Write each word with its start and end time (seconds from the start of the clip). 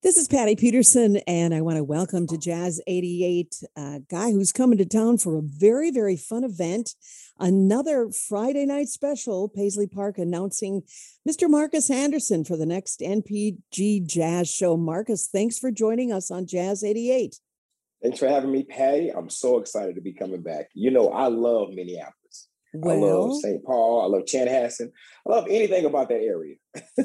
This 0.00 0.16
is 0.16 0.28
Patty 0.28 0.54
Peterson, 0.54 1.16
and 1.26 1.52
I 1.52 1.60
want 1.60 1.76
to 1.76 1.82
welcome 1.82 2.28
to 2.28 2.38
Jazz 2.38 2.80
88 2.86 3.52
a 3.76 4.00
guy 4.08 4.30
who's 4.30 4.52
coming 4.52 4.78
to 4.78 4.86
town 4.86 5.18
for 5.18 5.36
a 5.36 5.42
very, 5.42 5.90
very 5.90 6.16
fun 6.16 6.44
event. 6.44 6.94
Another 7.40 8.08
Friday 8.12 8.64
night 8.64 8.86
special, 8.86 9.48
Paisley 9.48 9.88
Park 9.88 10.16
announcing 10.16 10.82
Mr. 11.28 11.50
Marcus 11.50 11.90
Anderson 11.90 12.44
for 12.44 12.56
the 12.56 12.64
next 12.64 13.00
NPG 13.00 14.06
Jazz 14.06 14.48
show. 14.48 14.76
Marcus, 14.76 15.26
thanks 15.26 15.58
for 15.58 15.72
joining 15.72 16.12
us 16.12 16.30
on 16.30 16.46
Jazz 16.46 16.84
88. 16.84 17.34
Thanks 18.00 18.20
for 18.20 18.28
having 18.28 18.52
me, 18.52 18.62
Patty. 18.62 19.10
I'm 19.10 19.28
so 19.28 19.58
excited 19.58 19.96
to 19.96 20.00
be 20.00 20.12
coming 20.12 20.42
back. 20.42 20.68
You 20.74 20.92
know, 20.92 21.08
I 21.08 21.26
love 21.26 21.70
Minneapolis. 21.70 22.14
Well, 22.74 22.96
I 22.96 23.00
love 23.00 23.40
St. 23.40 23.64
Paul. 23.64 24.02
I 24.02 24.06
love 24.06 24.26
Chanhassen. 24.26 24.90
I 25.26 25.30
love 25.30 25.46
anything 25.48 25.84
about 25.84 26.08
that 26.10 26.20
area. 26.20 26.56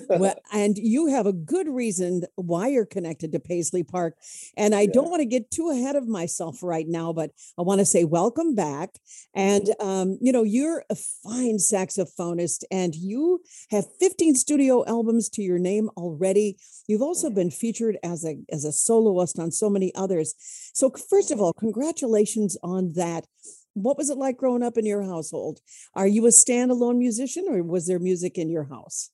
well, 0.09 0.35
and 0.53 0.77
you 0.77 1.07
have 1.07 1.25
a 1.25 1.33
good 1.33 1.67
reason 1.69 2.23
why 2.35 2.67
you're 2.67 2.85
connected 2.85 3.31
to 3.31 3.39
Paisley 3.39 3.83
Park. 3.83 4.15
And 4.57 4.75
I 4.75 4.81
yeah. 4.81 4.91
don't 4.93 5.09
want 5.09 5.21
to 5.21 5.25
get 5.25 5.51
too 5.51 5.69
ahead 5.69 5.95
of 5.95 6.07
myself 6.07 6.61
right 6.61 6.85
now, 6.87 7.13
but 7.13 7.31
I 7.57 7.61
want 7.61 7.79
to 7.79 7.85
say 7.85 8.03
welcome 8.03 8.55
back. 8.55 8.89
And 9.33 9.69
um, 9.79 10.17
you 10.21 10.31
know, 10.31 10.43
you're 10.43 10.83
a 10.89 10.95
fine 10.95 11.57
saxophonist, 11.57 12.63
and 12.69 12.93
you 12.95 13.41
have 13.71 13.85
15 13.99 14.35
studio 14.35 14.85
albums 14.85 15.29
to 15.29 15.41
your 15.41 15.59
name 15.59 15.89
already. 15.95 16.57
You've 16.87 17.01
also 17.01 17.29
been 17.29 17.51
featured 17.51 17.97
as 18.03 18.25
a 18.25 18.35
as 18.51 18.65
a 18.65 18.71
soloist 18.71 19.39
on 19.39 19.51
so 19.51 19.69
many 19.69 19.93
others. 19.95 20.35
So, 20.73 20.91
first 21.09 21.31
of 21.31 21.39
all, 21.39 21.53
congratulations 21.53 22.57
on 22.63 22.93
that 22.95 23.25
what 23.73 23.97
was 23.97 24.09
it 24.09 24.17
like 24.17 24.37
growing 24.37 24.63
up 24.63 24.77
in 24.77 24.85
your 24.85 25.03
household? 25.03 25.59
Are 25.95 26.07
you 26.07 26.25
a 26.25 26.29
standalone 26.29 26.97
musician 26.97 27.45
or 27.49 27.61
was 27.63 27.87
there 27.87 27.99
music 27.99 28.37
in 28.37 28.49
your 28.49 28.65
house? 28.65 29.09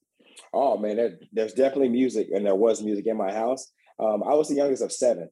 Oh 0.52 0.78
man, 0.78 0.96
there, 0.96 1.18
there's 1.32 1.52
definitely 1.52 1.90
music, 1.90 2.28
and 2.32 2.44
there 2.44 2.54
was 2.54 2.82
music 2.82 3.06
in 3.06 3.16
my 3.16 3.32
house. 3.32 3.70
Um, 3.98 4.22
I 4.22 4.34
was 4.34 4.48
the 4.48 4.54
youngest 4.56 4.82
of 4.82 4.92
seven, 4.92 5.28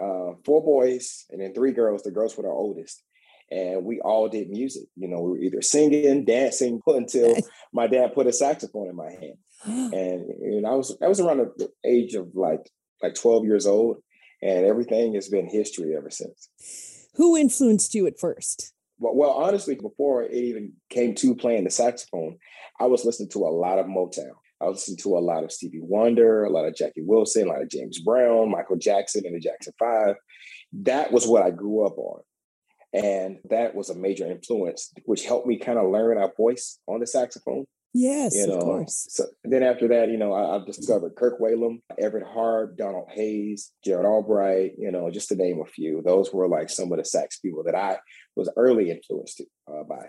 uh, 0.00 0.32
four 0.44 0.64
boys, 0.64 1.26
and 1.30 1.40
then 1.40 1.54
three 1.54 1.72
girls. 1.72 2.02
The 2.02 2.10
girls 2.10 2.36
were 2.36 2.44
the 2.44 2.48
oldest, 2.48 3.02
and 3.50 3.84
we 3.84 4.00
all 4.00 4.28
did 4.28 4.48
music. 4.48 4.84
You 4.96 5.08
know, 5.08 5.20
we 5.20 5.30
were 5.30 5.38
either 5.38 5.62
singing, 5.62 6.24
dancing, 6.24 6.80
until 6.86 7.36
my 7.72 7.86
dad 7.86 8.14
put 8.14 8.26
a 8.26 8.32
saxophone 8.32 8.88
in 8.88 8.96
my 8.96 9.10
hand, 9.10 9.36
and, 9.94 10.30
and 10.30 10.66
I 10.66 10.74
was 10.74 10.96
I 11.02 11.08
was 11.08 11.20
around 11.20 11.38
the 11.56 11.68
age 11.84 12.14
of 12.14 12.34
like 12.34 12.68
like 13.02 13.14
12 13.14 13.44
years 13.44 13.66
old, 13.66 13.98
and 14.42 14.64
everything 14.64 15.14
has 15.14 15.28
been 15.28 15.48
history 15.48 15.94
ever 15.94 16.10
since. 16.10 16.95
Who 17.16 17.36
influenced 17.36 17.94
you 17.94 18.06
at 18.06 18.18
first? 18.18 18.72
Well, 18.98 19.14
well, 19.14 19.30
honestly, 19.30 19.74
before 19.74 20.22
it 20.22 20.32
even 20.32 20.72
came 20.90 21.14
to 21.16 21.34
playing 21.34 21.64
the 21.64 21.70
saxophone, 21.70 22.38
I 22.80 22.86
was 22.86 23.04
listening 23.04 23.30
to 23.30 23.46
a 23.46 23.48
lot 23.48 23.78
of 23.78 23.86
Motown. 23.86 24.32
I 24.60 24.66
was 24.66 24.76
listening 24.76 24.98
to 24.98 25.18
a 25.18 25.20
lot 25.20 25.44
of 25.44 25.52
Stevie 25.52 25.80
Wonder, 25.82 26.44
a 26.44 26.50
lot 26.50 26.66
of 26.66 26.74
Jackie 26.74 27.02
Wilson, 27.02 27.48
a 27.48 27.52
lot 27.52 27.62
of 27.62 27.68
James 27.68 28.00
Brown, 28.00 28.50
Michael 28.50 28.76
Jackson, 28.76 29.24
and 29.26 29.34
the 29.34 29.40
Jackson 29.40 29.74
Five. 29.78 30.16
That 30.72 31.12
was 31.12 31.26
what 31.26 31.42
I 31.42 31.50
grew 31.50 31.86
up 31.86 31.98
on. 31.98 32.20
And 32.92 33.38
that 33.50 33.74
was 33.74 33.90
a 33.90 33.94
major 33.94 34.30
influence, 34.30 34.92
which 35.04 35.26
helped 35.26 35.46
me 35.46 35.58
kind 35.58 35.78
of 35.78 35.90
learn 35.90 36.16
our 36.16 36.32
voice 36.36 36.78
on 36.86 37.00
the 37.00 37.06
saxophone. 37.06 37.66
Yes, 37.92 38.34
you 38.36 38.46
know, 38.46 38.54
of 38.54 38.62
course. 38.62 39.06
So 39.08 39.24
then 39.44 39.62
after 39.62 39.88
that, 39.88 40.10
you 40.10 40.18
know, 40.18 40.34
I, 40.34 40.54
have 40.54 40.66
discovered 40.66 41.14
Kirk 41.16 41.40
Whalum, 41.40 41.80
Everette 41.98 42.30
Harp, 42.30 42.76
Donald 42.76 43.08
Hayes, 43.12 43.72
Gerald 43.84 44.06
Albright, 44.06 44.72
you 44.78 44.90
know, 44.90 45.10
just 45.10 45.28
to 45.28 45.36
name 45.36 45.62
a 45.62 45.66
few. 45.66 46.02
Those 46.04 46.32
were 46.32 46.46
like 46.46 46.68
some 46.68 46.92
of 46.92 46.98
the 46.98 47.04
sax 47.04 47.38
people 47.38 47.62
that 47.64 47.74
I 47.74 47.98
was 48.34 48.50
early 48.56 48.90
influenced 48.90 49.40
uh, 49.66 49.82
by. 49.84 50.08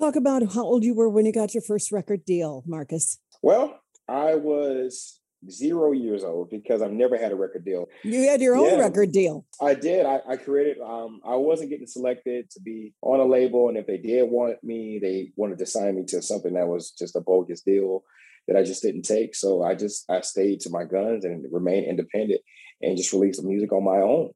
Talk 0.00 0.16
about 0.16 0.54
how 0.54 0.62
old 0.62 0.82
you 0.82 0.94
were 0.94 1.10
when 1.10 1.26
you 1.26 1.32
got 1.32 1.52
your 1.52 1.62
first 1.62 1.92
record 1.92 2.24
deal, 2.24 2.62
Marcus. 2.66 3.18
Well, 3.42 3.78
I 4.08 4.34
was 4.36 5.20
zero 5.48 5.92
years 5.92 6.24
old 6.24 6.50
because 6.50 6.82
I've 6.82 6.92
never 6.92 7.16
had 7.16 7.32
a 7.32 7.36
record 7.36 7.64
deal. 7.64 7.88
You 8.02 8.28
had 8.28 8.40
your 8.40 8.56
own 8.56 8.78
record 8.78 9.12
deal. 9.12 9.46
I 9.60 9.74
did. 9.74 10.04
I, 10.06 10.20
I 10.28 10.36
created. 10.36 10.80
Um, 10.80 11.20
I 11.24 11.36
wasn't 11.36 11.70
getting 11.70 11.86
selected 11.86 12.50
to 12.50 12.60
be 12.60 12.92
on 13.02 13.20
a 13.20 13.24
label, 13.24 13.68
and 13.68 13.78
if 13.78 13.86
they 13.86 13.98
did 13.98 14.30
want 14.30 14.62
me, 14.62 14.98
they 15.00 15.32
wanted 15.36 15.58
to 15.58 15.66
sign 15.66 15.96
me 15.96 16.04
to 16.06 16.22
something 16.22 16.54
that 16.54 16.68
was 16.68 16.90
just 16.90 17.16
a 17.16 17.20
bogus 17.20 17.62
deal 17.62 18.04
that 18.48 18.56
I 18.56 18.62
just 18.62 18.82
didn't 18.82 19.02
take. 19.02 19.34
So 19.34 19.62
I 19.62 19.74
just 19.74 20.04
I 20.10 20.20
stayed 20.20 20.60
to 20.60 20.70
my 20.70 20.84
guns 20.84 21.24
and 21.24 21.44
remained 21.50 21.86
independent 21.86 22.40
and 22.82 22.96
just 22.96 23.12
released 23.12 23.40
the 23.40 23.48
music 23.48 23.72
on 23.72 23.84
my 23.84 23.98
own. 23.98 24.30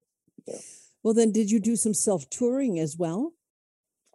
Yeah. 0.47 0.57
Well, 1.03 1.15
then, 1.15 1.33
did 1.33 1.51
you 1.51 1.61
do 1.61 1.77
some 1.77 1.95
self 1.95 2.29
touring 2.31 2.79
as 2.79 2.97
well? 2.97 3.33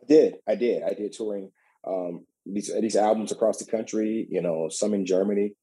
I 0.01 0.05
did. 0.07 0.35
I 0.47 0.55
did. 0.55 0.83
I 0.83 0.93
did 0.93 1.13
touring. 1.13 1.51
Um, 1.87 2.25
these 2.45 2.71
these 2.81 2.95
albums 2.95 3.31
across 3.31 3.57
the 3.57 3.69
country. 3.69 4.27
You 4.29 4.41
know, 4.41 4.69
some 4.69 4.93
in 4.93 5.05
Germany, 5.05 5.53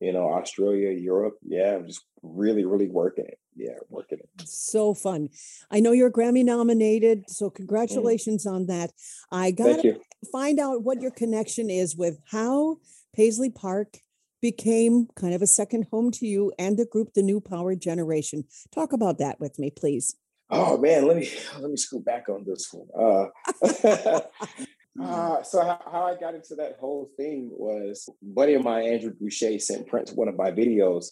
you 0.00 0.12
know, 0.12 0.32
Australia, 0.32 0.90
Europe. 0.90 1.36
Yeah, 1.42 1.78
just 1.84 2.04
really, 2.22 2.64
really 2.64 2.88
working 2.88 3.26
it. 3.26 3.38
Yeah, 3.54 3.78
working 3.88 4.18
it. 4.18 4.28
So 4.46 4.92
fun. 4.94 5.30
I 5.70 5.80
know 5.80 5.92
you're 5.92 6.10
Grammy 6.10 6.44
nominated, 6.44 7.30
so 7.30 7.48
mm. 7.48 7.54
congratulations 7.54 8.46
mm. 8.46 8.52
on 8.52 8.66
that. 8.66 8.92
I 9.32 9.50
got 9.50 9.80
to 9.82 9.98
find 10.30 10.60
out 10.60 10.82
what 10.82 11.00
your 11.00 11.10
connection 11.10 11.70
is 11.70 11.96
with 11.96 12.18
how 12.30 12.78
Paisley 13.14 13.50
Park 13.50 13.98
became 14.42 15.08
kind 15.16 15.34
of 15.34 15.42
a 15.42 15.46
second 15.46 15.86
home 15.90 16.10
to 16.12 16.26
you 16.26 16.52
and 16.58 16.76
the 16.76 16.84
group 16.84 17.14
The 17.14 17.22
New 17.22 17.40
Power 17.40 17.74
Generation. 17.74 18.44
Talk 18.72 18.92
about 18.92 19.18
that 19.18 19.40
with 19.40 19.58
me, 19.58 19.70
please. 19.70 20.16
Oh 20.50 20.78
man, 20.78 21.08
let 21.08 21.16
me 21.16 21.28
let 21.58 21.70
me 21.70 21.76
scoot 21.76 22.04
back 22.04 22.28
on 22.28 22.44
this 22.44 22.72
one. 22.72 22.86
Uh, 22.94 24.20
Uh, 25.00 25.42
so 25.42 25.62
how, 25.62 25.80
how, 25.90 26.04
I 26.04 26.14
got 26.14 26.34
into 26.34 26.54
that 26.56 26.76
whole 26.80 27.10
thing 27.16 27.50
was 27.52 28.08
buddy 28.22 28.54
of 28.54 28.64
mine, 28.64 28.84
Andrew 28.84 29.12
Boucher, 29.12 29.58
sent 29.58 29.86
Prince 29.86 30.12
one 30.12 30.28
of 30.28 30.36
my 30.36 30.50
videos 30.50 31.06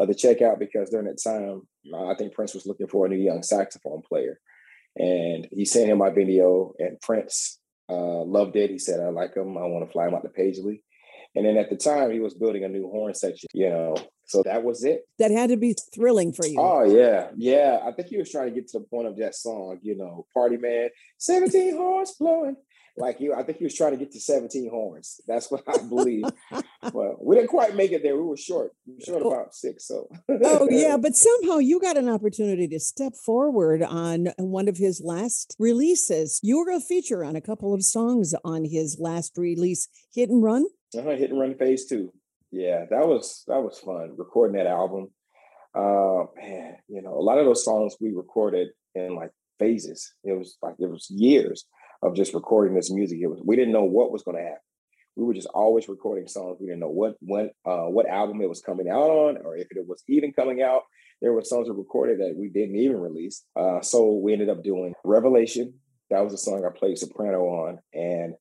uh, 0.00 0.06
to 0.06 0.14
check 0.14 0.42
out 0.42 0.58
because 0.58 0.90
during 0.90 1.06
that 1.06 1.22
time, 1.22 1.62
uh, 1.92 2.06
I 2.06 2.14
think 2.16 2.34
Prince 2.34 2.54
was 2.54 2.66
looking 2.66 2.88
for 2.88 3.06
a 3.06 3.08
new 3.08 3.16
young 3.16 3.42
saxophone 3.42 4.02
player, 4.02 4.40
and 4.96 5.46
he 5.52 5.64
sent 5.64 5.88
him 5.88 5.98
my 5.98 6.10
video, 6.10 6.72
and 6.78 7.00
Prince 7.00 7.60
uh, 7.88 8.22
loved 8.22 8.56
it. 8.56 8.70
He 8.70 8.78
said, 8.78 9.00
"I 9.00 9.08
like 9.10 9.36
him. 9.36 9.56
I 9.56 9.66
want 9.66 9.86
to 9.86 9.92
fly 9.92 10.08
him 10.08 10.14
out 10.14 10.22
to 10.22 10.28
Paisley." 10.28 10.82
And 11.34 11.44
then 11.44 11.56
at 11.56 11.70
the 11.70 11.76
time, 11.76 12.10
he 12.10 12.20
was 12.20 12.34
building 12.34 12.64
a 12.64 12.68
new 12.68 12.88
horn 12.90 13.14
section, 13.14 13.48
you 13.52 13.68
know. 13.68 13.96
So 14.24 14.42
that 14.44 14.64
was 14.64 14.82
it. 14.82 15.06
That 15.18 15.30
had 15.30 15.50
to 15.50 15.56
be 15.56 15.74
thrilling 15.94 16.32
for 16.32 16.46
you. 16.46 16.58
Oh 16.58 16.84
yeah, 16.84 17.28
yeah. 17.36 17.80
I 17.84 17.92
think 17.92 18.08
he 18.08 18.18
was 18.18 18.30
trying 18.30 18.48
to 18.48 18.54
get 18.54 18.68
to 18.68 18.80
the 18.80 18.84
point 18.86 19.06
of 19.06 19.16
that 19.18 19.34
song, 19.34 19.78
you 19.82 19.96
know, 19.96 20.26
"Party 20.34 20.56
Man," 20.56 20.88
seventeen 21.18 21.76
horns 21.76 22.14
blowing 22.18 22.56
like 22.98 23.20
you, 23.20 23.34
I 23.34 23.42
think 23.42 23.58
he 23.58 23.64
was 23.64 23.74
trying 23.74 23.92
to 23.92 23.96
get 23.96 24.12
to 24.12 24.20
17 24.20 24.68
horns. 24.70 25.20
That's 25.26 25.50
what 25.50 25.62
I 25.66 25.78
believe. 25.78 26.24
well, 26.92 27.16
we 27.20 27.36
didn't 27.36 27.48
quite 27.48 27.74
make 27.74 27.92
it 27.92 28.02
there. 28.02 28.16
We 28.16 28.22
were 28.22 28.36
short. 28.36 28.72
We 28.86 28.94
were 28.94 29.00
short 29.00 29.26
about 29.26 29.54
six. 29.54 29.86
So 29.86 30.08
Oh 30.28 30.68
yeah, 30.70 30.96
but 31.00 31.14
somehow 31.14 31.58
you 31.58 31.80
got 31.80 31.96
an 31.96 32.08
opportunity 32.08 32.68
to 32.68 32.80
step 32.80 33.14
forward 33.14 33.82
on 33.82 34.28
one 34.38 34.68
of 34.68 34.76
his 34.76 35.00
last 35.04 35.54
releases. 35.58 36.40
You 36.42 36.58
were 36.58 36.72
a 36.72 36.80
feature 36.80 37.24
on 37.24 37.36
a 37.36 37.40
couple 37.40 37.72
of 37.74 37.84
songs 37.84 38.34
on 38.44 38.64
his 38.64 38.98
last 38.98 39.36
release, 39.36 39.88
Hit 40.14 40.30
and 40.30 40.42
Run. 40.42 40.66
Uh-huh, 40.96 41.10
Hit 41.10 41.30
and 41.30 41.40
Run 41.40 41.54
Phase 41.54 41.86
Two. 41.86 42.12
Yeah, 42.50 42.84
that 42.90 43.06
was 43.06 43.44
that 43.46 43.62
was 43.62 43.78
fun 43.78 44.14
recording 44.16 44.56
that 44.56 44.66
album. 44.66 45.10
Uh 45.74 46.24
man, 46.36 46.76
you 46.88 47.02
know, 47.02 47.14
a 47.14 47.22
lot 47.22 47.38
of 47.38 47.44
those 47.44 47.64
songs 47.64 47.96
we 48.00 48.12
recorded 48.12 48.68
in 48.94 49.14
like 49.14 49.30
phases. 49.58 50.14
It 50.24 50.32
was 50.32 50.56
like 50.62 50.74
it 50.78 50.90
was 50.90 51.06
years 51.10 51.64
of 52.02 52.14
just 52.14 52.34
recording 52.34 52.74
this 52.74 52.90
music. 52.92 53.18
It 53.20 53.26
was 53.26 53.40
we 53.44 53.56
didn't 53.56 53.72
know 53.72 53.84
what 53.84 54.12
was 54.12 54.22
going 54.22 54.36
to 54.36 54.42
happen. 54.42 54.60
We 55.16 55.24
were 55.24 55.34
just 55.34 55.48
always 55.52 55.88
recording 55.88 56.28
songs. 56.28 56.58
We 56.60 56.66
didn't 56.66 56.80
know 56.80 56.90
what 56.90 57.16
what 57.20 57.52
uh, 57.66 57.86
what 57.86 58.08
album 58.08 58.40
it 58.40 58.48
was 58.48 58.60
coming 58.60 58.88
out 58.88 59.10
on, 59.10 59.38
or 59.44 59.56
if 59.56 59.68
it 59.70 59.86
was 59.86 60.02
even 60.08 60.32
coming 60.32 60.62
out. 60.62 60.82
There 61.20 61.32
were 61.32 61.42
songs 61.42 61.68
we 61.68 61.74
recorded 61.74 62.20
that 62.20 62.36
we 62.38 62.48
didn't 62.48 62.76
even 62.76 62.98
release. 62.98 63.44
Uh, 63.58 63.80
so 63.80 64.12
we 64.12 64.32
ended 64.32 64.48
up 64.48 64.62
doing 64.62 64.94
Revelation. 65.04 65.74
That 66.10 66.22
was 66.22 66.32
a 66.32 66.38
song 66.38 66.64
I 66.64 66.78
played 66.78 66.96
soprano 66.96 67.40
on, 67.40 67.78
and 67.92 68.34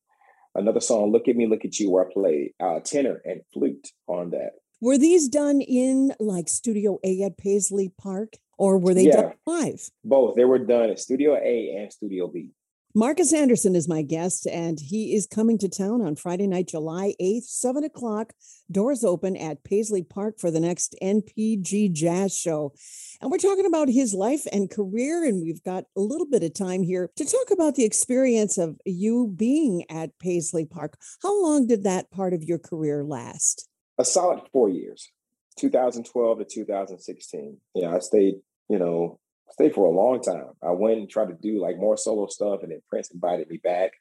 another 0.53 0.79
song, 0.79 1.11
"Look 1.11 1.27
at 1.27 1.35
Me, 1.35 1.47
Look 1.47 1.65
at 1.65 1.79
You," 1.79 1.89
where 1.89 2.07
I 2.07 2.13
played 2.13 2.51
uh, 2.59 2.79
tenor 2.81 3.21
and 3.25 3.41
flute 3.51 3.87
on 4.07 4.29
that. 4.31 4.51
Were 4.79 4.99
these 4.99 5.27
done 5.27 5.61
in 5.61 6.13
like 6.19 6.47
Studio 6.47 6.99
A 7.03 7.23
at 7.23 7.37
Paisley 7.37 7.91
Park, 7.99 8.35
or 8.59 8.77
were 8.77 8.93
they 8.93 9.05
yeah, 9.05 9.21
done 9.21 9.33
live? 9.47 9.89
Both. 10.03 10.35
They 10.35 10.45
were 10.45 10.59
done 10.59 10.91
at 10.91 10.99
Studio 10.99 11.35
A 11.35 11.75
and 11.79 11.91
Studio 11.91 12.27
B. 12.27 12.51
Marcus 12.97 13.31
Anderson 13.31 13.75
is 13.75 13.87
my 13.87 14.01
guest, 14.01 14.47
and 14.47 14.79
he 14.79 15.13
is 15.13 15.27
coming 15.27 15.59
to 15.59 15.69
town 15.69 16.01
on 16.01 16.15
Friday 16.15 16.47
night, 16.47 16.69
July 16.69 17.13
8th, 17.21 17.43
7 17.43 17.83
o'clock. 17.83 18.33
Doors 18.71 19.03
open 19.03 19.37
at 19.37 19.63
Paisley 19.63 20.01
Park 20.01 20.39
for 20.39 20.49
the 20.49 20.59
next 20.59 20.95
NPG 20.99 21.91
Jazz 21.91 22.35
Show. 22.35 22.73
And 23.21 23.29
we're 23.29 23.37
talking 23.37 23.67
about 23.67 23.87
his 23.87 24.15
life 24.15 24.47
and 24.51 24.67
career, 24.67 25.23
and 25.23 25.43
we've 25.43 25.61
got 25.61 25.83
a 25.95 26.01
little 26.01 26.25
bit 26.25 26.41
of 26.41 26.55
time 26.55 26.81
here 26.81 27.11
to 27.17 27.23
talk 27.23 27.51
about 27.51 27.75
the 27.75 27.85
experience 27.85 28.57
of 28.57 28.79
you 28.83 29.31
being 29.37 29.85
at 29.91 30.17
Paisley 30.17 30.65
Park. 30.65 30.97
How 31.21 31.39
long 31.39 31.67
did 31.67 31.83
that 31.83 32.09
part 32.09 32.33
of 32.33 32.43
your 32.43 32.57
career 32.57 33.03
last? 33.03 33.69
A 33.99 34.05
solid 34.05 34.41
four 34.51 34.69
years, 34.69 35.11
2012 35.59 36.39
to 36.39 36.45
2016. 36.45 37.57
Yeah, 37.75 37.93
I 37.93 37.99
stayed, 37.99 38.37
you 38.67 38.79
know, 38.79 39.19
stayed 39.51 39.73
for 39.73 39.85
a 39.85 39.91
long 39.91 40.21
time. 40.21 40.51
I 40.63 40.71
went 40.71 40.99
and 40.99 41.09
tried 41.09 41.29
to 41.29 41.33
do 41.33 41.61
like 41.61 41.77
more 41.77 41.97
solo 41.97 42.27
stuff, 42.27 42.63
and 42.63 42.71
then 42.71 42.81
Prince 42.89 43.11
invited 43.11 43.49
me 43.49 43.57
back. 43.63 43.91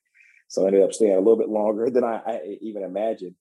So 0.49 0.65
I 0.65 0.69
ended 0.69 0.83
up 0.83 0.93
staying 0.93 1.15
a 1.15 1.19
little 1.19 1.37
bit 1.37 1.49
longer 1.49 1.91
than 1.91 2.05
I, 2.05 2.21
I 2.27 2.41
even 2.61 2.83
imagined. 2.83 3.35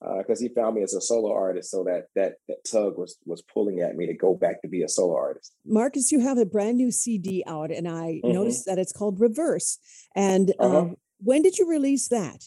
because 0.00 0.40
uh, 0.40 0.44
he 0.44 0.54
found 0.54 0.76
me 0.76 0.82
as 0.82 0.94
a 0.94 1.00
solo 1.00 1.32
artist. 1.32 1.70
So 1.70 1.84
that 1.84 2.06
that 2.14 2.34
that 2.48 2.64
tug 2.70 2.98
was 2.98 3.16
was 3.24 3.42
pulling 3.42 3.80
at 3.80 3.96
me 3.96 4.06
to 4.06 4.14
go 4.14 4.34
back 4.34 4.62
to 4.62 4.68
be 4.68 4.82
a 4.82 4.88
solo 4.88 5.16
artist. 5.16 5.54
Marcus, 5.64 6.12
you 6.12 6.20
have 6.20 6.38
a 6.38 6.46
brand 6.46 6.76
new 6.76 6.90
CD 6.90 7.42
out, 7.46 7.70
and 7.70 7.88
I 7.88 8.20
mm-hmm. 8.22 8.32
noticed 8.32 8.66
that 8.66 8.78
it's 8.78 8.92
called 8.92 9.20
Reverse. 9.20 9.78
And 10.14 10.52
uh-huh. 10.58 10.78
um, 10.78 10.96
when 11.18 11.42
did 11.42 11.58
you 11.58 11.68
release 11.68 12.08
that? 12.08 12.44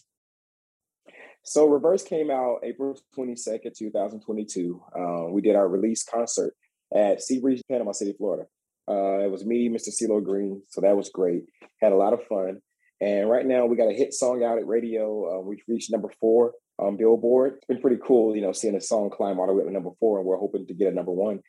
So 1.44 1.68
Reverse 1.68 2.03
came 2.03 2.31
out 2.31 2.61
April 2.63 3.00
22nd, 3.15 3.77
2022. 3.77 4.81
Uh, 4.97 5.25
we 5.29 5.41
did 5.41 5.56
our 5.56 5.68
release 5.68 6.03
concert 6.03 6.56
at 6.94 7.19
Seabreeze, 7.19 7.61
Panama 7.69 7.91
City, 7.91 8.15
Florida. 8.18 8.47
Uh, 8.89 9.19
it 9.19 9.31
was 9.31 9.45
me, 9.45 9.69
Mr. 9.69 9.89
CeeLo 9.89 10.23
Green. 10.23 10.61
So 10.69 10.81
that 10.81 10.95
was 10.95 11.09
great. 11.09 11.43
Had 11.81 11.91
a 11.91 11.97
lot 11.97 12.13
of 12.13 12.25
fun. 12.27 12.61
And 13.01 13.29
right 13.29 13.45
now 13.45 13.65
we 13.65 13.75
got 13.75 13.89
a 13.89 13.93
hit 13.93 14.13
song 14.13 14.43
out 14.43 14.57
at 14.57 14.67
radio. 14.67 15.37
Uh, 15.37 15.41
we've 15.41 15.63
reached 15.67 15.91
number 15.91 16.09
four 16.19 16.53
on 16.79 16.97
Billboard. 16.97 17.55
It's 17.55 17.65
been 17.65 17.81
pretty 17.81 17.97
cool, 18.05 18.35
you 18.35 18.41
know, 18.41 18.51
seeing 18.51 18.75
a 18.75 18.81
song 18.81 19.09
climb 19.09 19.39
all 19.39 19.47
the 19.47 19.53
way 19.53 19.61
up 19.61 19.67
to 19.67 19.73
number 19.73 19.91
four, 19.99 20.19
and 20.19 20.27
we're 20.27 20.37
hoping 20.37 20.65
to 20.67 20.73
get 20.73 20.91
a 20.91 20.95
number 20.95 21.11
one, 21.11 21.41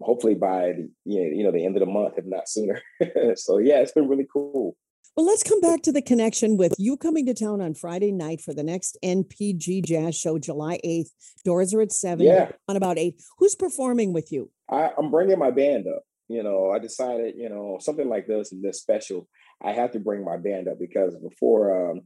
hopefully 0.00 0.34
by 0.34 0.72
the 0.72 0.88
you 1.04 1.44
know 1.44 1.52
the 1.52 1.64
end 1.64 1.76
of 1.76 1.80
the 1.80 1.86
month, 1.86 2.14
if 2.16 2.24
not 2.24 2.48
sooner. 2.48 2.80
so 3.36 3.58
yeah, 3.58 3.80
it's 3.80 3.92
been 3.92 4.08
really 4.08 4.26
cool. 4.32 4.76
Well, 5.16 5.26
let's 5.26 5.44
come 5.44 5.60
back 5.60 5.82
to 5.82 5.92
the 5.92 6.02
connection 6.02 6.56
with 6.56 6.74
you 6.76 6.96
coming 6.96 7.24
to 7.26 7.34
town 7.34 7.60
on 7.60 7.74
Friday 7.74 8.10
night 8.10 8.40
for 8.40 8.52
the 8.52 8.64
next 8.64 8.98
NPG 9.04 9.84
Jazz 9.84 10.16
Show, 10.16 10.40
July 10.40 10.80
8th. 10.84 11.10
Doors 11.44 11.72
are 11.72 11.82
at 11.82 11.92
7, 11.92 12.26
yeah. 12.26 12.50
on 12.66 12.74
about 12.74 12.98
8. 12.98 13.22
Who's 13.38 13.54
performing 13.54 14.12
with 14.12 14.32
you? 14.32 14.50
I, 14.68 14.90
I'm 14.98 15.12
bringing 15.12 15.38
my 15.38 15.52
band 15.52 15.86
up. 15.86 16.02
You 16.28 16.42
know, 16.42 16.70
I 16.70 16.78
decided, 16.78 17.34
you 17.36 17.48
know, 17.48 17.78
something 17.80 18.08
like 18.08 18.26
this 18.26 18.52
and 18.52 18.62
this 18.62 18.80
special, 18.80 19.28
I 19.62 19.72
have 19.72 19.92
to 19.92 20.00
bring 20.00 20.24
my 20.24 20.36
band 20.36 20.68
up 20.68 20.78
because 20.78 21.16
before 21.16 21.90
um, 21.90 22.00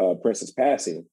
uh, 0.00 0.14
Prince's 0.14 0.52
passing, 0.52 1.06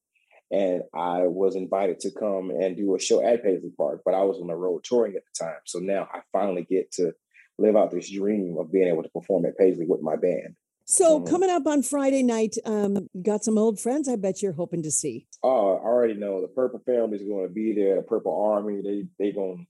and 0.50 0.82
I 0.94 1.26
was 1.26 1.56
invited 1.56 2.00
to 2.00 2.10
come 2.12 2.50
and 2.50 2.76
do 2.76 2.94
a 2.94 3.00
show 3.00 3.24
at 3.24 3.42
Paisley 3.42 3.72
Park, 3.76 4.02
but 4.04 4.14
I 4.14 4.22
was 4.22 4.38
on 4.40 4.46
the 4.46 4.54
road 4.54 4.84
touring 4.84 5.14
at 5.16 5.22
the 5.24 5.44
time. 5.44 5.58
So 5.64 5.78
now 5.80 6.06
I 6.12 6.20
finally 6.32 6.66
get 6.68 6.92
to 6.92 7.12
live 7.58 7.76
out 7.76 7.90
this 7.90 8.10
dream 8.10 8.56
of 8.58 8.72
being 8.72 8.88
able 8.88 9.02
to 9.02 9.08
perform 9.08 9.46
at 9.46 9.58
Paisley 9.58 9.86
with 9.88 10.02
my 10.02 10.16
band. 10.16 10.54
So 10.86 11.18
mm-hmm. 11.18 11.30
coming 11.30 11.50
up 11.50 11.66
on 11.66 11.82
Friday 11.82 12.22
night, 12.22 12.56
um, 12.66 13.08
got 13.22 13.42
some 13.42 13.56
old 13.56 13.80
friends. 13.80 14.08
I 14.08 14.16
bet 14.16 14.42
you're 14.42 14.52
hoping 14.52 14.82
to 14.82 14.90
see. 14.90 15.26
Oh, 15.42 15.76
I 15.76 15.82
already 15.82 16.14
know 16.14 16.42
the 16.42 16.48
Purple 16.48 16.80
family 16.84 17.16
is 17.16 17.26
going 17.26 17.48
to 17.48 17.52
be 17.52 17.74
there. 17.74 17.96
The 17.96 18.02
Purple 18.02 18.52
Army, 18.52 18.82
they 18.82 19.06
they 19.18 19.32
going 19.32 19.66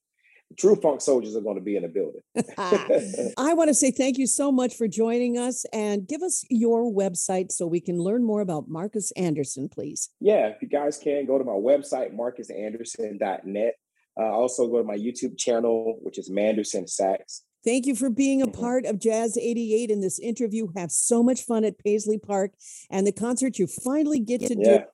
true 0.57 0.77
funk 0.77 1.01
soldiers 1.01 1.37
are 1.37 1.41
going 1.41 1.57
to 1.57 1.63
be 1.63 1.77
in 1.77 1.83
the 1.83 1.89
building. 1.89 2.23
I 3.39 3.55
want 3.55 3.69
to 3.69 3.75
say 3.75 3.91
thank 3.91 4.19
you 4.19 4.27
so 4.27 4.51
much 4.53 4.75
for 4.75 4.89
joining 4.89 5.39
us 5.39 5.65
and 5.73 6.07
give 6.07 6.23
us 6.23 6.45
your 6.51 6.93
website 6.93 7.53
so 7.53 7.67
we 7.67 7.81
can 7.81 7.99
learn 7.99 8.25
more 8.25 8.41
about 8.41 8.69
Marcus 8.69 9.11
Anderson, 9.13 9.69
please. 9.69 10.11
Yeah, 10.21 10.49
if 10.49 10.63
you 10.63 10.69
guys 10.69 10.99
can 10.99 11.27
go 11.27 11.39
to 11.39 11.45
my 11.45 11.53
website, 11.53 12.15
marcusanderson.net. 12.17 13.75
Uh, 14.17 14.23
also 14.23 14.69
go 14.69 14.79
to 14.79 14.85
my 14.85 14.97
YouTube 14.97 15.37
channel, 15.37 15.99
which 16.03 16.19
is 16.19 16.31
Manderson 16.31 16.89
Sax. 16.89 17.43
Thank 17.65 17.87
you 17.87 17.97
for 17.97 18.11
being 18.11 18.43
a 18.43 18.47
mm-hmm. 18.47 18.61
part 18.61 18.85
of 18.85 19.01
Jazz 19.01 19.39
88 19.39 19.91
in 19.91 20.01
this 20.01 20.19
interview. 20.19 20.69
Have 20.77 20.93
so 20.93 21.23
much 21.23 21.43
fun 21.43 21.65
at 21.65 21.79
Paisley 21.79 22.19
Park 22.19 22.53
and 22.91 23.07
the 23.07 23.13
concert 23.13 23.59
you 23.59 23.67
finally 23.67 24.21
get 24.21 24.43
to 24.43 24.57
yeah. 24.57 24.79
do 24.79 24.85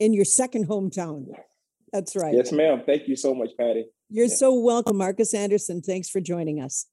in 0.00 0.12
your 0.14 0.24
second 0.24 0.66
hometown. 0.66 1.26
That's 1.92 2.16
right. 2.16 2.34
Yes, 2.34 2.50
ma'am. 2.50 2.82
Thank 2.84 3.06
you 3.06 3.14
so 3.14 3.34
much, 3.34 3.50
Patty. 3.56 3.84
You're 4.08 4.28
so 4.28 4.54
welcome, 4.54 4.98
Marcus 4.98 5.34
Anderson. 5.34 5.82
Thanks 5.82 6.08
for 6.08 6.20
joining 6.20 6.60
us. 6.60 6.86